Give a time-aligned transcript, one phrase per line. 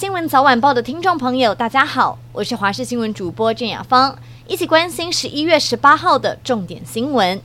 [0.00, 7.38] 新闻早晚报的听众朋友，大家好，我是华视新闻主播郑雅芳，一起关心十一月十八号的重点新闻。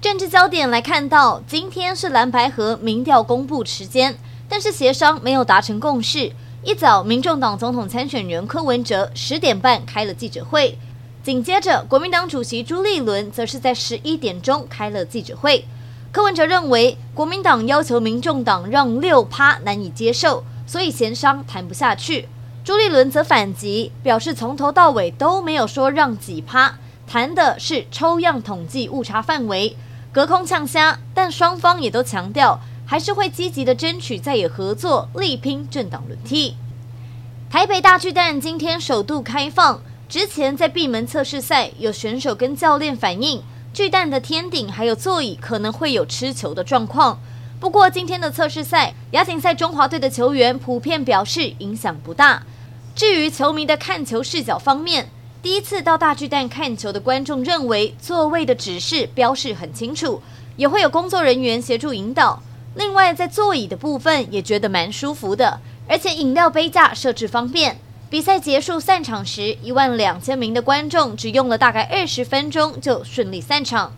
[0.00, 6.32] 政治焦点来看到，今天是蓝白河民调公布时间，但是协商没有达成共识。
[6.64, 10.76] 一早，民众党总统参选人柯文哲十点半开了记者会，
[11.22, 15.64] 紧接着国民党主席朱立伦则是在十一点钟开了记者会。
[16.10, 22.28] 柯文哲认为，国民党要求民众党让六趴难以接受，所以协商谈不下去。
[22.62, 29.76] 朱立伦则反击，表示从头到尾都没有说让几趴，谈的是抽样统计误差范围，
[30.12, 31.00] 隔空呛虾。
[31.12, 36.54] 但双方也都强调，还是会积极的争取在野合作，力拼政党轮替。
[37.50, 43.42] 台北大巨蛋今天首度开放，之前在闭门测试赛，有选手跟教练反映。
[43.72, 47.18] 巨蛋的天顶还有座椅可能会有吃球的状况，
[47.60, 52.42] 不过今天的测试赛，亚锦赛中华队的球员普遍表示影响不大。
[52.96, 55.10] 至于球迷的看球视角方面，
[55.42, 60.22] 第一次到大巨蛋看球的观众认为座位的指示标示很清楚，
[60.56, 62.42] 也会有工作人员协助引导。
[62.76, 67.76] 另外在座椅的部分也觉得蛮舒服的，而且饮料杯架设置方便。
[68.08, 73.92] 比赛结束散场时，一万两千名的观众只用了大概二十分钟就顺利散场。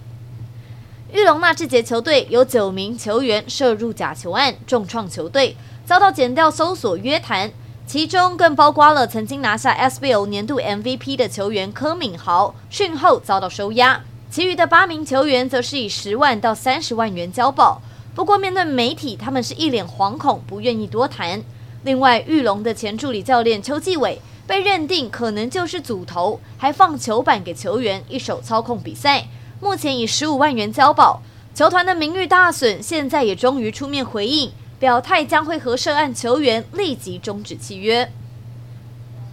[1.12, 7.52] 玉龙纳智捷球队有九名球员涉入假球案，重创球队，遭到检调搜索约谈，
[7.86, 14.02] 其中更包括了曾经拿下 SBL 年度 MVP 的球员柯敏豪，讯后遭到收押。
[14.30, 17.82] 其余的八名球员则是以十万到三十万元交保。
[18.14, 21.42] 不过面对媒体，他们是一脸惶恐，不愿意多谈。
[21.84, 29.26] 另外，玉龙的前助理教练邱继伟被认定可能就是组头，还放球板给球员，一手操控比赛。
[29.62, 31.22] 目前以十五万元交保，
[31.54, 38.10] 球团的名誉大损，现在也终于出面回应，表态将会和涉案球员立即终止契约。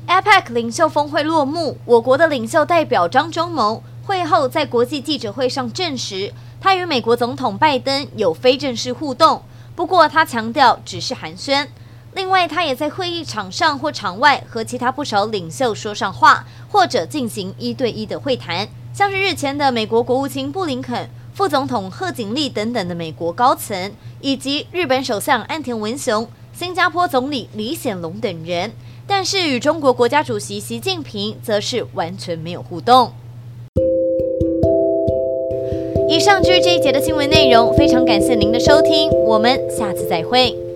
[0.07, 6.31] APEC 领袖峰会落幕，我国的领袖代表张忠谋会后在国际记者会上证实，
[6.61, 9.41] 他与美国总统拜登有非正式互动，
[9.75, 11.65] 不过他强调只是寒暄。
[12.13, 28.71] 另外，他也在会议场上或场外和其他不少领袖说上话，或者进行一对一的会谈，像是日前的美国国务卿布林肯、副总统贺锦丽等等的美国高层，以及日本首相岸田文雄、新加坡总理李显龙等人。
[29.07, 33.11] 但是与中国国家主席习近平则是完全没有互动。
[36.07, 40.68] 以上就是这一节的新闻内容，非常感谢您的收听，我们下次再会。